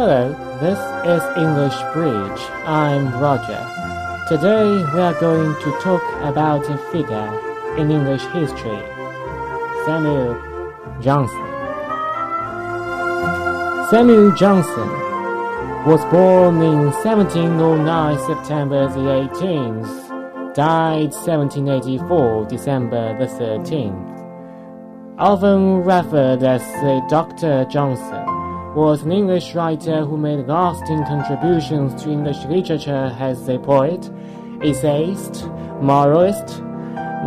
[0.00, 2.40] Hello, this is English Bridge.
[2.64, 3.60] I'm Roger.
[4.26, 4.64] Today
[4.94, 7.28] we are going to talk about a figure
[7.76, 8.80] in English history,
[9.84, 10.40] Samuel
[11.02, 11.48] Johnson.
[13.90, 14.88] Samuel Johnson
[15.84, 24.20] was born in 1709 September the 18th, died 1784 December the 13th.
[25.18, 27.66] Often referred as the Dr.
[27.66, 28.19] Johnson,
[28.74, 34.08] was an English writer who made lasting contributions to English literature as a poet,
[34.62, 35.44] essayist,
[35.82, 36.62] moralist,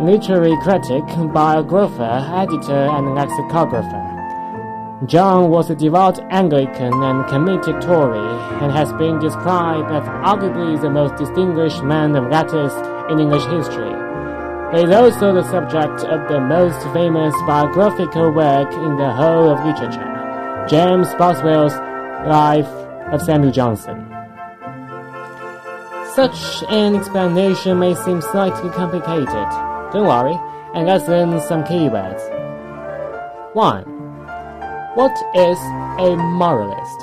[0.00, 4.00] literary critic, biographer, editor, and lexicographer.
[5.06, 8.18] John was a devout Anglican and committed Tory,
[8.62, 12.72] and has been described as arguably the most distinguished man of letters
[13.12, 13.92] in English history.
[14.72, 19.62] He is also the subject of the most famous biographical work in the whole of
[19.66, 20.03] literature.
[20.68, 21.74] James Boswell's
[22.26, 22.66] Life
[23.12, 24.08] of Samuel Johnson.
[26.14, 29.28] Such an explanation may seem slightly complicated.
[29.92, 30.34] Don't worry,
[30.74, 32.22] and let's learn some keywords.
[33.54, 33.84] 1.
[34.94, 35.58] What is
[35.98, 37.00] a moralist?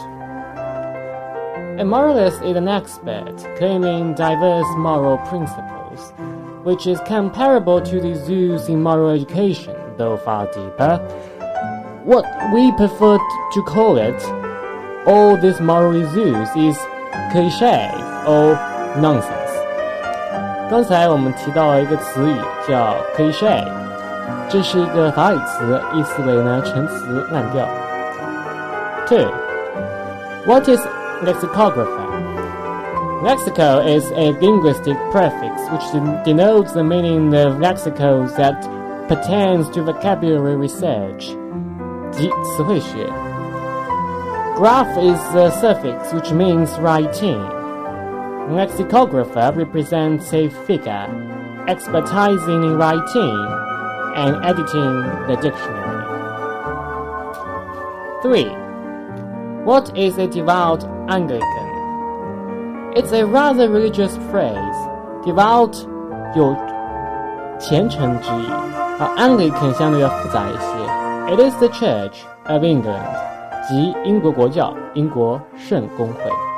[1.79, 6.13] A moralist is an expert claiming diverse moral principles,
[6.63, 10.97] which is comparable to the Zeus in moral education, though far deeper
[12.04, 14.22] What we prefer to call it,
[15.06, 16.78] all this moral Zeus is
[17.32, 17.90] cliche
[18.26, 18.56] or
[19.00, 19.32] nonsense.
[20.70, 22.36] 刚才我们提到了一个词语
[22.68, 23.64] 叫 cliche，
[24.48, 27.66] 这是一个法语词，意思为呢陈词滥调。
[29.06, 29.30] Two,
[30.46, 30.80] what is
[31.24, 32.04] lexicographer?
[33.22, 35.84] Lexical is a linguistic prefix which
[36.24, 38.62] denotes the meaning of lexicals that
[39.08, 41.36] pertains to vocabulary research.
[42.10, 43.06] 即词汇学。
[44.56, 47.40] Graph is a suffix which means writing.
[48.48, 51.08] Lexicographer represents a figure
[51.66, 53.36] expertising in writing
[54.14, 56.04] and editing the dictionary.
[58.22, 58.46] 3.
[59.64, 61.66] What is a devout Anglican?
[62.94, 64.76] It's a rather religious phrase.
[65.24, 65.76] Devout
[66.34, 66.56] 有
[67.58, 68.48] 虔诚之意，
[68.98, 70.89] 而 Anglican 相对要复杂一些。
[71.29, 73.07] It is the Church of England，
[73.67, 76.50] 即英国国教，英国圣公会。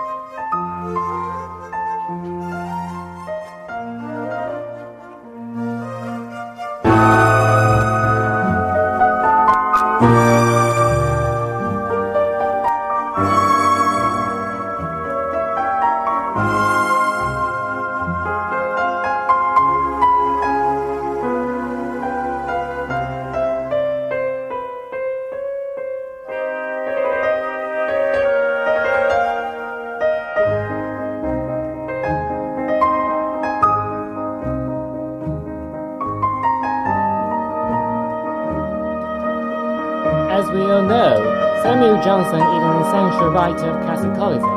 [43.13, 44.55] an essential writer of classicalism.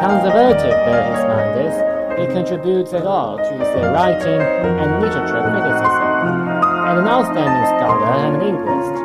[0.00, 1.76] Conservative though his mind is,
[2.16, 6.02] he contributes a lot to his writing and literature criticism,
[6.88, 8.96] and an outstanding scholar and linguist.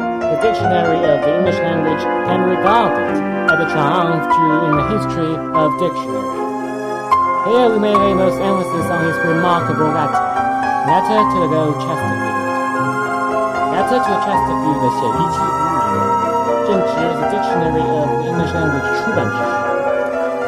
[0.00, 3.20] The dictionary of the English language can be regarded
[3.52, 6.40] as a triumph to in the history of dictionary.
[7.52, 10.24] Here we may lay most emphasis on his remarkable letter,
[10.88, 12.48] Letter to the Lord Chesterfield.
[13.76, 15.63] Letter to Chesterfield 的写一七
[16.65, 19.53] 正值 The Dictionary of English Language 出版之时，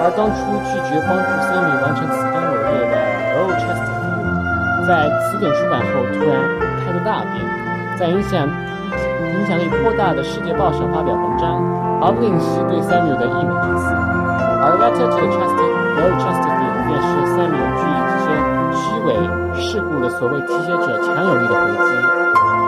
[0.01, 2.97] 而当初拒绝帮助 Sammy 完成此番伟业的
[3.38, 6.41] Lord Chesterfield，在词典出版后突然
[6.81, 7.38] 态度大变，
[7.97, 11.61] 在影响影响力颇大的世界报上发表文章，
[12.01, 13.94] 毫不吝惜对 Samuel 的溢美之词。
[14.57, 15.69] 而 Letter to the Chester
[16.01, 18.34] Lord Chesterfield 便是 Samuel 拒这些
[18.73, 19.13] 虚伪
[19.61, 21.94] 世故的所谓提携者强有力的回击。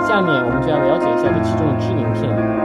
[0.07, 2.58] 下面我们就要了解一下这其中的知名片语。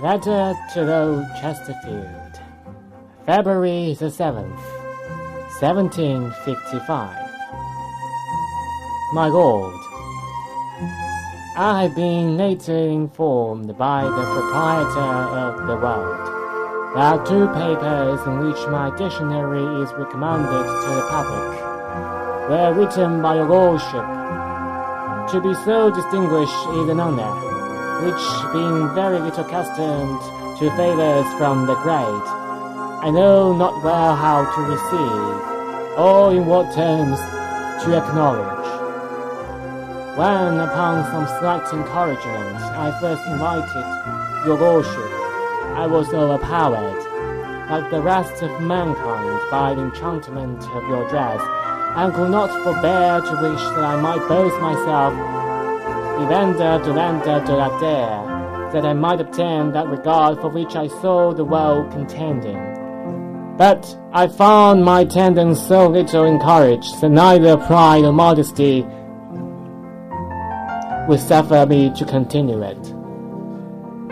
[0.00, 2.40] Letter to Lord Chesterfield,
[3.26, 4.62] February the 7th,
[5.58, 7.16] 1755.
[9.12, 9.74] My Lord,
[11.56, 15.00] I have been lately informed by the proprietor
[15.34, 21.58] of the world that two papers in which my dictionary is recommended to the public
[22.48, 24.06] were written by your lordship.
[25.32, 27.47] To be so distinguished is an honor
[28.02, 30.20] which, being very little accustomed
[30.58, 32.26] to favours from the great,
[33.02, 37.18] I know not well how to receive, or in what terms
[37.84, 38.66] to acknowledge.
[40.16, 45.12] When, upon some slight encouragement, I first invited your lordship,
[45.78, 47.02] I was overpowered,
[47.70, 51.40] like the rest of mankind, by the enchantment of your dress,
[51.96, 55.37] and could not forbear to wish that I might boast myself
[56.22, 61.92] Evander Duranda Duradere, that I might obtain that regard for which I saw the world
[61.92, 62.58] contending.
[63.56, 68.82] But I found my tendons so little encouraged that neither pride nor modesty
[71.08, 72.78] would suffer me to continue it.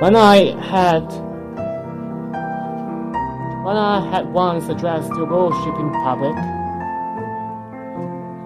[0.00, 1.06] When I had
[3.64, 6.37] when I had once addressed your lordship in public,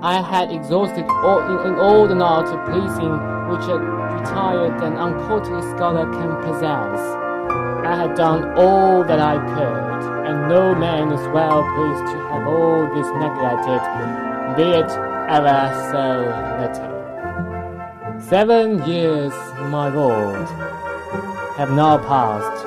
[0.02, 4.96] I had exhausted all in, in all the art of pleasing which a retired and
[4.96, 7.00] uncourtly scholar can possess.
[7.84, 12.46] I had done all that I could, and no man is well pleased to have
[12.46, 13.82] all this neglected,
[14.56, 14.90] be it
[15.28, 15.60] ever
[15.90, 16.06] so
[16.60, 18.20] little.
[18.20, 19.32] Seven years,
[19.70, 20.46] my lord,
[21.56, 22.62] have now passed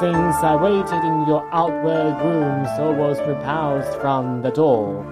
[0.00, 5.04] since I waited in your outward rooms or was repulsed from the door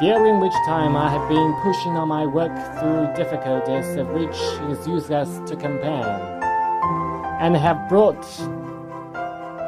[0.00, 4.70] during which time I have been pushing on my work through difficulties of which it
[4.70, 6.04] is useless to complain,
[7.38, 8.24] and have brought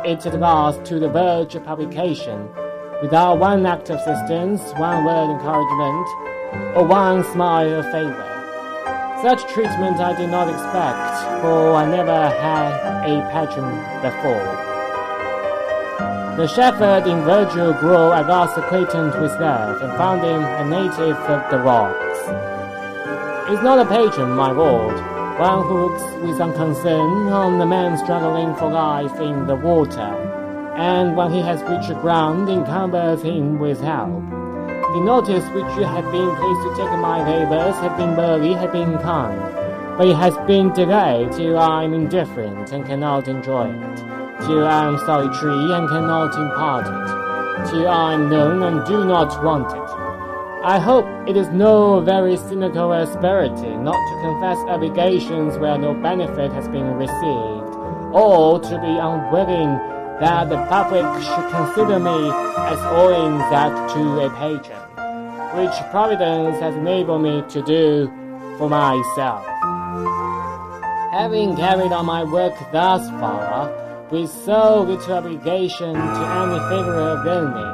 [0.06, 2.48] it at last to the verge of publication,
[3.02, 8.28] without one act of assistance, one word of encouragement, or one smile of favor.
[9.20, 13.68] Such treatment I did not expect, for I never had a patron
[14.00, 14.71] before.
[16.36, 21.18] The shepherd in Virgil grew at last acquainted with love, and found him a native
[21.28, 22.18] of the rocks.
[23.52, 24.94] Is not a patron, my lord,
[25.38, 30.10] one who looks with unconcern on the man struggling for life in the water,
[30.74, 34.24] and when he has reached ground, encumbers him with help.
[34.30, 38.72] The notice which you have been pleased to take my labors have been worthy, have
[38.72, 39.38] been kind,
[39.98, 44.11] but it has been delayed till I am indifferent and cannot enjoy it
[44.46, 49.42] till I am solitary and cannot impart it, till I am known and do not
[49.44, 49.88] want it.
[50.64, 56.52] I hope it is no very cynical asperity not to confess obligations where no benefit
[56.52, 57.74] has been received,
[58.14, 59.78] or to be unwilling
[60.20, 62.30] that the public should consider me
[62.70, 64.78] as owing that to a patron,
[65.58, 68.06] which Providence has enabled me to do
[68.56, 69.44] for myself.
[71.10, 73.68] Having carried on my work thus far,
[74.12, 77.72] with so little obligation to any favor of learning,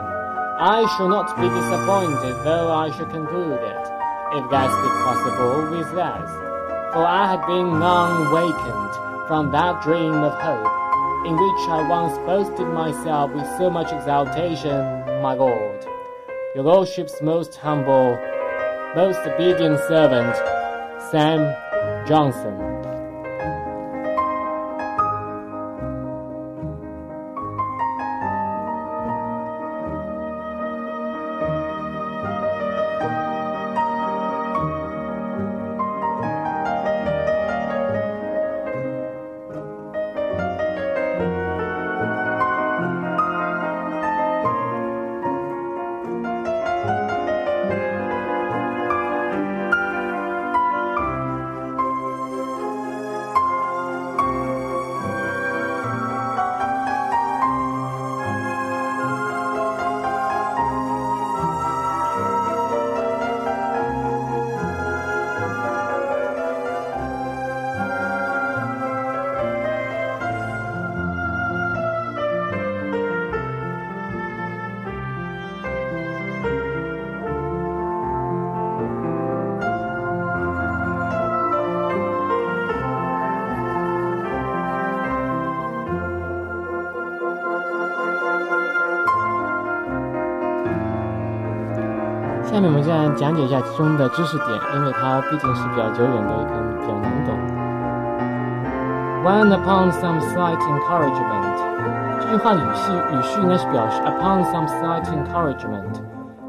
[0.60, 3.86] I shall not be disappointed though I should conclude it,
[4.38, 6.30] if that be possible, with less.
[6.94, 12.16] For I had been long wakened from that dream of hope, in which I once
[12.18, 14.78] boasted myself with so much exaltation,
[15.20, 15.84] my lord.
[16.54, 18.16] Your lordship's most humble,
[18.94, 20.36] most obedient servant,
[21.10, 21.40] Sam
[22.06, 22.67] Johnson.
[92.68, 97.34] 我们现在讲解一下其中的知识点，因为它毕竟是比较久远的，可能比较难懂。
[99.24, 101.56] When upon some slight encouragement，
[102.20, 105.94] 这句话语序语序应该是表示 upon some slight encouragement，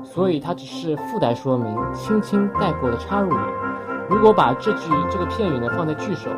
[0.03, 3.39] 所以它只是附带说明，轻轻带过的插入语。
[4.09, 6.29] 如果把这句这个片语呢放在句首，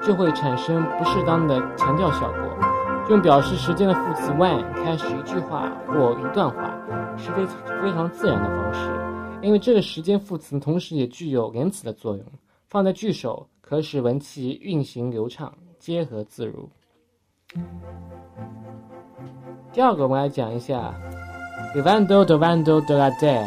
[0.00, 2.38] 就会产生不适当的强调效果。
[3.08, 6.70] 用表示时间的副词 when 开始一句话或一段话，
[7.16, 7.44] 是非
[7.82, 8.88] 非常自然的方式。
[9.40, 12.24] 因为这个时间副词同时也具有连词的作用，
[12.66, 16.68] 放在句首可使文气运行流畅、结合自如。
[19.72, 20.92] 第二个，我们来讲一下
[21.74, 23.46] e v a n d o de vando de la de。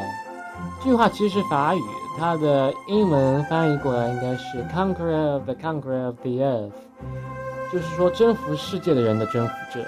[0.79, 1.81] 这句话其实是法语，
[2.17, 6.71] 它的英文翻译过来应该是 conqueror of the conqueror of the earth，
[7.71, 9.85] 就是说征服世界的人的征服者。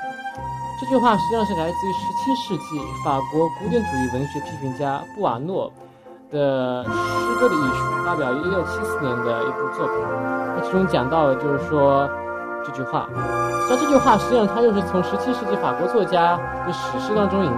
[0.82, 5.72] 这句话实际上是来自于17世纪法国古典主义文学批评家布瓦诺。
[6.34, 6.90] 的诗
[7.40, 9.96] 歌的艺术，发表于一六七四年的一部作品。
[10.56, 12.10] 它其中讲到了，就是说
[12.66, 13.08] 这句话。
[13.70, 16.36] 像这句话，实际上它就是从十七世纪法国作家
[16.66, 17.52] 的史诗当中引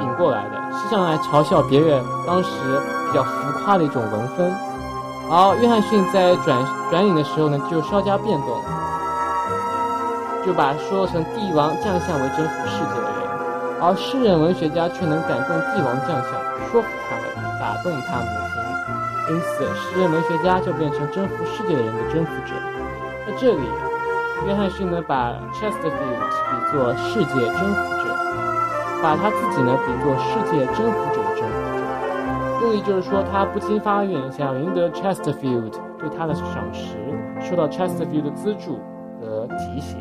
[0.00, 2.48] 引过来的，是上来嘲笑别人当时
[3.08, 4.48] 比较浮夸的一种文风。
[5.28, 6.56] 而约翰逊在转
[6.88, 8.62] 转引的时候呢，就稍加变动，
[10.46, 16.30] 就把说成帝王将相为征服世界的人，而诗人文学家却能感动帝王将相，
[16.70, 17.19] 说服他。
[17.70, 18.58] 打动他们的心，
[19.28, 22.52] 因此诗人文学家就变成征服世界的人的征服者。
[23.24, 23.62] 在这里，
[24.44, 26.18] 约翰逊呢把 Chesterfield
[26.50, 28.12] 比作世界征服者，
[29.00, 31.80] 把他自己呢比作世界征服者的征服者。
[32.62, 36.96] 用意就是说，他不禁发愿想赢得 Chesterfield 对他的赏识，
[37.40, 38.80] 受到 Chesterfield 的资助
[39.20, 39.96] 和提携。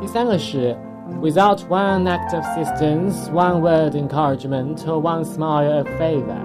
[0.00, 0.74] 第三个是。
[1.20, 6.36] Without one act of assistance, one word encouragement, or one smile of favor。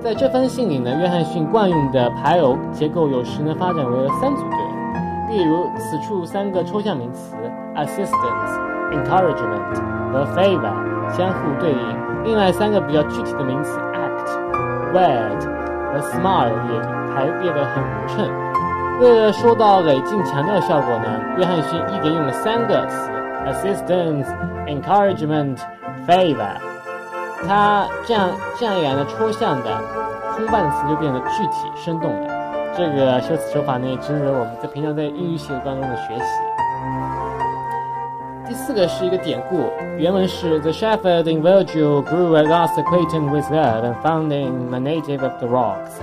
[0.00, 7.34] 在这封信里呢，约翰逊惯用的排偶结构有时呢发展为了三组对，例如此处三个抽象名词
[7.74, 8.58] assistance、
[8.92, 9.74] encouragement
[10.12, 10.74] 和 favor
[11.10, 14.28] 相互对应，另外三个比较具体的名词 act、
[14.92, 15.42] word
[15.92, 16.80] 和 smile 也
[17.14, 18.28] 排列得很匀称。
[19.00, 23.10] 为了说到累进强调效果呢，约翰逊一连用了三个词。
[23.45, 24.25] assistance,
[24.67, 25.57] encouragement,
[26.07, 26.55] favor。
[27.47, 29.69] 它这样这样一来呢，抽象的
[30.35, 32.27] 空泛的词就变得具体生动了。
[32.75, 36.25] 这个修辞手法呢，也值得我们在平常在英语写作当中的学习。
[38.47, 45.21] 第四个是一个典故，原文是 The shepherd in Virgil grew at last acquainted with love and found him a native
[45.21, 46.01] of the rocks。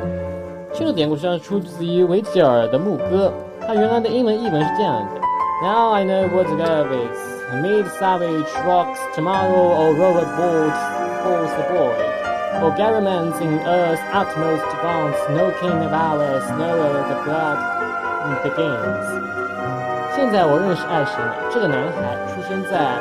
[0.73, 3.33] 这个典故实际上出自于维吉尔的牧歌，
[3.67, 5.21] 它原来的英文译文是这样的：
[5.63, 7.30] Now I know what love is。
[7.52, 10.80] Amid savage rocks, tomorrow or rover boards
[11.22, 11.98] falls the boy.
[12.60, 16.70] or garments in earth's utmost bounds, no king of ours, no
[17.10, 17.58] the blood
[18.44, 19.08] begins.
[20.14, 21.34] 现在我认识爱神了。
[21.50, 23.00] 这个男孩出生在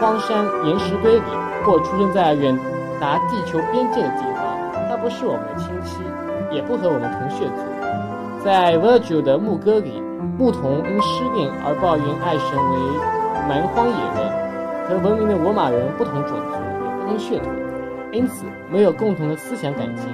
[0.00, 1.30] 荒山岩石堆里，
[1.64, 2.54] 或出生在远
[3.00, 4.58] 达地球边界的地方。
[4.90, 6.02] 他不是我们的亲戚，
[6.50, 8.44] 也不和我们同血族。
[8.44, 10.02] 在 Virgil 的牧歌里，
[10.36, 12.76] 牧童因失恋而抱怨爱神为
[13.48, 14.30] 蛮荒野人
[14.86, 16.52] 和文明的罗马人不同种族，
[16.84, 17.50] 也不同血统，
[18.12, 20.06] 因此没有共同的思想感情。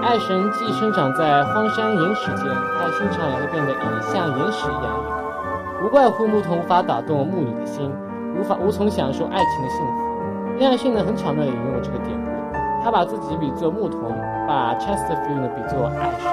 [0.00, 2.46] 爱神既生长在荒山岩石间，
[2.78, 3.74] 他心肠也会变得
[4.14, 5.84] 像岩石一样硬。
[5.84, 7.92] 无怪乎牧童无法打动牧女的心，
[8.38, 9.92] 无法无从享受爱情的幸福。
[10.58, 14.00] 约翰逊呢，很巧妙地引用了这个典故，他把自己比作牧童，
[14.46, 16.32] 把 Chesterfield 呢比作爱神，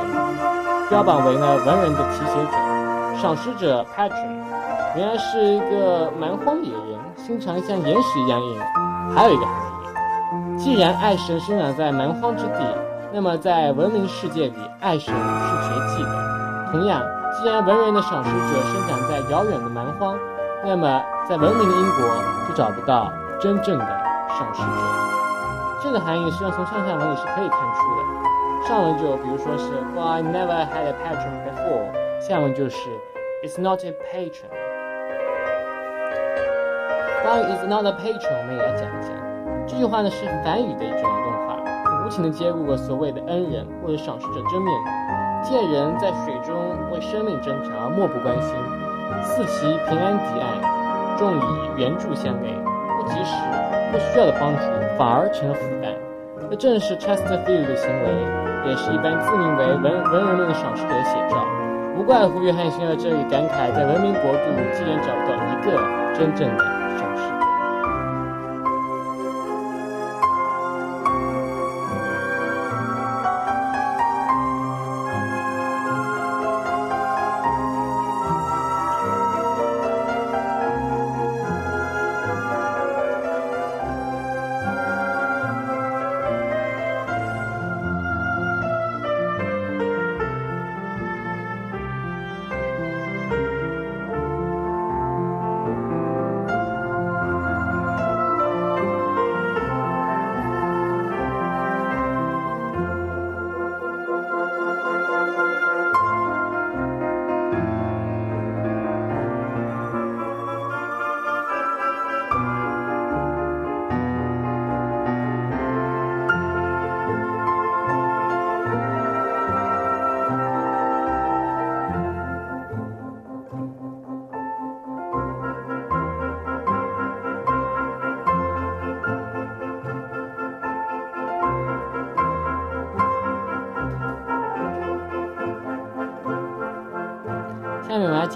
[0.92, 4.45] 标榜为呢文人的提携者、赏识者 Patron。
[4.96, 8.58] 原来是一个蛮荒野人，心肠像岩石一样硬。
[9.14, 9.54] 还有一个含
[10.54, 12.60] 义，既然爱神生长在蛮荒之地，
[13.12, 16.72] 那么在文明世界里，爱神是绝迹的。
[16.72, 17.02] 同样，
[17.38, 20.18] 既然文人的赏识者生长在遥远的蛮荒，
[20.64, 22.08] 那么在文明的英国
[22.48, 23.12] 就找不到
[23.42, 23.86] 真正的
[24.30, 24.68] 赏识者。
[25.84, 28.66] 这个含义实际上从上下文里是可以看出的。
[28.66, 32.78] 上文就比如说是 Well, I never had a patron before，下文就是
[33.44, 34.65] It's not a patron。
[37.26, 39.10] 关于 is not a patron，我们也来讲一讲。
[39.66, 41.58] 这句话呢是梵语的一种用法，
[42.06, 44.86] 无情的揭露了所谓的恩人或者赏识者真面目。
[45.42, 46.54] 见人在水中
[46.94, 48.54] 为生命挣扎而，漠不关心，
[49.24, 52.54] 似其平安抵岸，重以援助相给，
[53.02, 53.34] 不及时、
[53.90, 54.62] 不需要的帮助
[54.96, 55.90] 反而成了负担。
[56.52, 59.82] 这正是 Chesterfield 的行为，也是一般自命为文
[60.14, 61.42] 文人们的赏识者写照。
[61.98, 64.46] 无怪乎约翰逊在这里感慨，在文明国度
[64.78, 65.74] 竟然找不到一个
[66.14, 66.75] 真正的。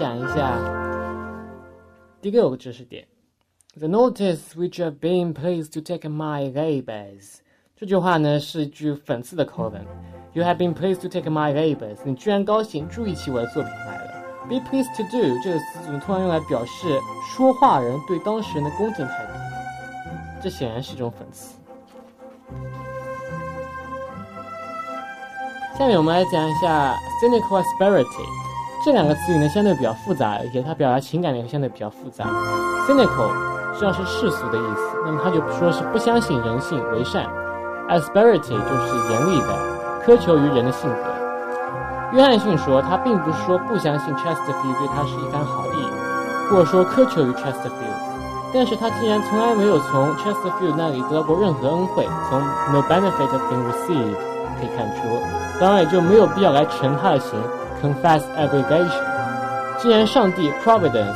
[0.00, 0.58] 讲一下
[2.22, 3.06] 第六个知识点
[3.76, 7.40] ：The notice which have been pleased to take my labors。
[7.76, 9.84] 这句话呢是一句讽刺的口吻。
[10.32, 11.98] You have been pleased to take my labors。
[12.04, 14.12] 你居然高兴注意起我的作品来了。
[14.48, 16.98] Be pleased to do 这个词组突然用来表示
[17.36, 19.32] 说话人对当事人的恭敬态度，
[20.42, 21.58] 这显然是一种讽刺。
[25.76, 28.39] 下面我们来讲一下 cynical asperity
[28.82, 32.24] 这两个词语呢，相对比较复杂，而且它表达情感的也相对比较复杂。
[32.88, 33.28] cynical
[33.74, 37.26] 实际上是世俗的意思，那么它就说是不相信人性为善
[37.90, 39.58] ；asperity 就是严厉的，
[40.06, 42.16] 苛求于人的性格。
[42.16, 48.00] 约翰逊说，他并不是说不相信 Chesterfield 对他是一番好意，或者说苛求于 Chesterfield，
[48.52, 52.40] 但是他竟然从来没有从 Chesterfield 那里得到过任何恩惠，从
[52.72, 54.16] no benefit has been received
[54.58, 55.22] 可以看出，
[55.60, 57.38] 当然也就没有必要来成他的刑
[57.81, 59.03] confess obligation。
[59.77, 61.15] 既然上帝 providence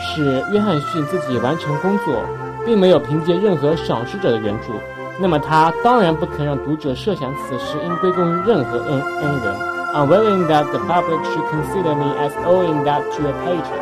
[0.00, 2.22] 使约翰逊自己完成工作，
[2.64, 4.72] 并没有凭借任何赏识者的援助，
[5.18, 9.74] 那么他当然不肯让读者设想此事应归功于任何恩恩人。
[9.94, 13.80] unwilling that the public should consider me as owing that to a patron,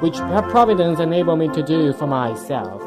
[0.00, 2.85] which Providence enabled me to do for myself.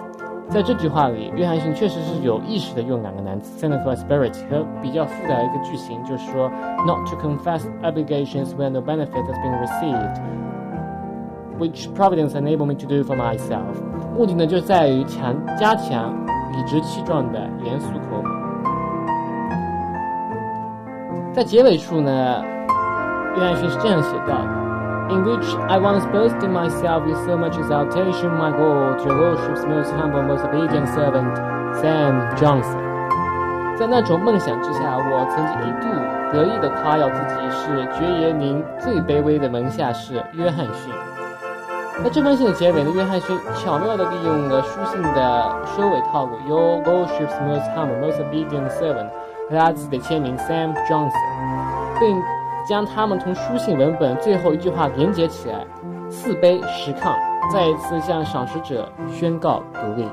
[0.51, 6.51] 在这句话里，约翰逊确实是有意识的用两个单词 cynical spirit 和比较复杂的一个句型，就是说
[6.85, 10.21] not to confess obligations when no benefit has been received,
[11.61, 13.63] which Providence enable me to do for myself。
[14.19, 16.13] 目的呢，就在于强加强
[16.53, 18.25] 理直气壮的严肃口吻。
[21.33, 22.43] 在结尾处呢，
[23.37, 24.45] 约翰逊是这样写道
[25.10, 29.91] ：“In which I once boasted myself with so much exultation, my God, your lordship's most
[29.94, 31.36] humble, most obedient servant,
[31.76, 32.80] Sam Johnson。”
[33.78, 35.88] 在那种梦想之下，我曾经一度
[36.32, 40.94] 得意地夸耀自己是爵爷您最卑微的门下士约翰逊。
[42.04, 49.10] 在这封信的结尾呢，约翰逊巧妙地利用了书信的收尾套路：“Your lordship's most humble, most obedient servant。”
[49.48, 51.12] 和他自己的签名 Sam Johnson，
[52.00, 52.20] 并
[52.68, 55.66] 将他们同书信文本最后一句话连接起来，
[56.11, 57.14] 四杯十抗，
[57.53, 60.07] 再一次向赏识者宣告独立。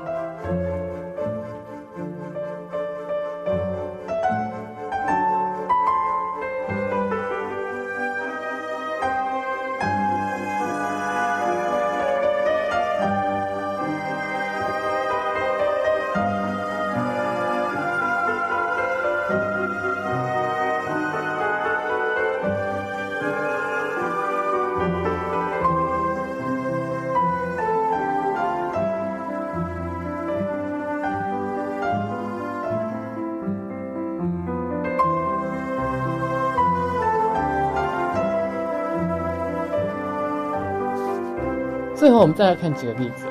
[42.08, 43.26] 最后，我们再来看几个例子。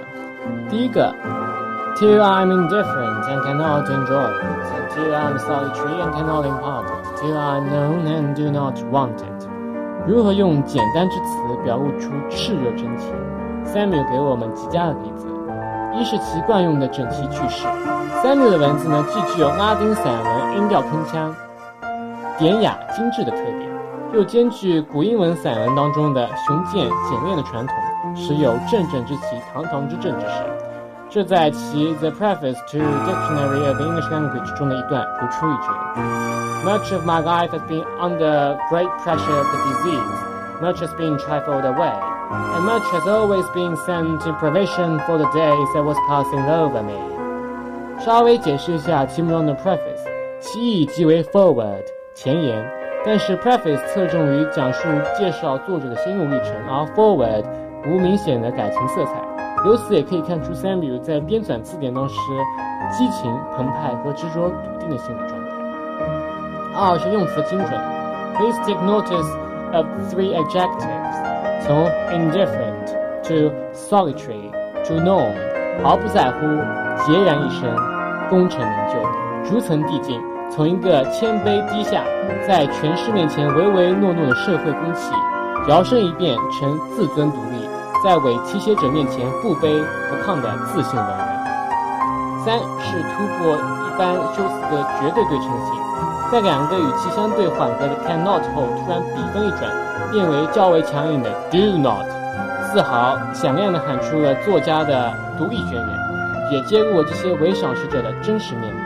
[0.70, 1.12] 第一个
[1.96, 4.30] ，Till I'm indifferent and cannot enjoy
[4.94, 9.48] Till I'm solitary and cannot impart it, till I'm known and do not want it。
[10.06, 13.12] 如何用简单之词表露出炽热真情
[13.66, 15.26] ？Samuel 给我们极佳的例子。
[15.96, 17.66] 一是其惯用的整齐句式。
[18.24, 21.34] Samuel 的文字呢，既具有拉丁散文音调铿锵、
[22.38, 23.72] 典雅精致的特点，
[24.14, 27.76] 又兼具古英文散文当中的雄健简练的传统。
[28.16, 30.44] 时有正正之气，堂堂之正之势。
[31.10, 35.72] 这在其《The Preface to Dictionary of English Language》中的一段如出一辙。
[36.66, 40.28] Much of my life has been under great pressure of the disease.
[40.62, 41.94] Much has been trifled away,
[42.32, 46.82] and much has always been sent in provision for the days that was passing over
[46.82, 46.98] me.
[48.00, 50.04] 稍微解释一下题目中的 preface，
[50.40, 51.84] 其意即为 forward
[52.16, 52.66] 前言，
[53.08, 54.86] 但是 preface 侧重于讲述
[55.18, 57.42] 介绍作者的心路历程，而 forward
[57.86, 59.14] 无明显的感情色彩，
[59.66, 62.16] 由此也可以看出 Samuel 在编纂字典当时
[62.92, 65.48] 激情澎湃和执着笃定的心理状态。
[66.76, 67.70] 二是用词精准
[68.36, 69.38] ，Please take notice
[69.72, 72.92] of three adjectives，从 indifferent
[73.24, 74.52] to solitary
[74.86, 75.32] to known，
[75.82, 76.46] 毫不在乎，
[77.10, 77.74] 孑然一身，
[78.30, 80.22] 功成名就，逐层递进，
[80.58, 82.04] 从一个谦卑低下，
[82.48, 85.14] 在权势面前唯唯诺诺的社会公器，
[85.68, 87.70] 摇身一变成自尊独立。
[88.04, 89.70] 在伪提携者面前不卑
[90.10, 91.28] 不亢的自信文人。
[92.44, 95.76] 三是突破一般修辞的绝对对称性，
[96.32, 99.70] 在两个语气相对缓和的 cannot 后，突然笔锋一转，
[100.12, 102.08] 变为较为强硬的 do not，
[102.74, 105.90] 自豪响亮地喊出了作家的独立宣言，
[106.52, 108.80] 也揭露了这些伪赏识者的真实面目。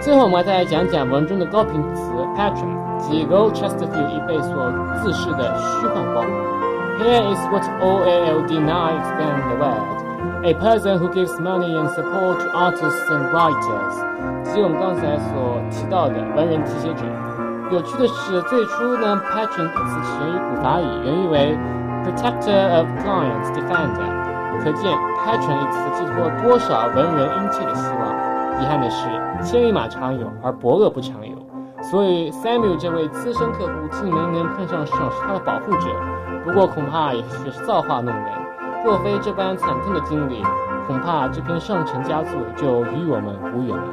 [0.00, 6.24] 最后，我们再来讲讲文中的高频词 patron，即 Rochester f i e l d 一辈所自视的虚幻光。
[6.98, 10.00] Here is what OALD now explain the word.
[10.42, 13.94] A person who gives money and support to artists and writers.
[14.42, 17.04] 即我们刚才所提到的文人提携者。
[17.70, 21.58] 有趣的是，最初呢，patron 一词起源于古法语，原意为
[22.04, 24.08] protector of clients, defender。
[24.64, 24.90] 可见
[25.24, 28.19] patron 一词寄托了多少文人殷切的希望。
[28.60, 29.06] 遗憾的是，
[29.42, 31.34] 千里马常有，而伯乐不常有。
[31.82, 35.88] 所以 Samuel 这位资深客户竟没能碰上手，是他的保护者。
[36.44, 38.24] 不过恐怕也是造化弄人。
[38.84, 40.42] 若非这般惨痛的经历，
[40.86, 43.84] 恐怕这篇上乘佳作就与我们无缘了。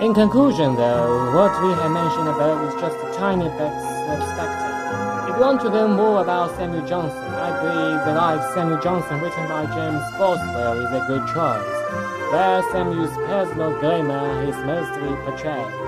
[0.00, 5.28] In conclusion, though, what we have mentioned above is just a tiny bit of spectacle.
[5.28, 9.20] If you want to learn more about Samuel Johnson, I believe the life Samuel Johnson
[9.20, 15.87] written by James Boswell is a good choice, where Samuel's personal glamour is mostly portrayed.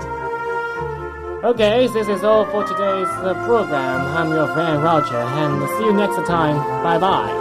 [1.43, 4.15] Okay, this is all for today's uh, program.
[4.15, 6.57] I'm your friend Roger, and see you next time.
[6.83, 7.40] Bye bye.